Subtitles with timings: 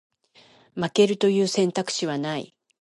[0.73, 2.55] 負けるという選択肢はない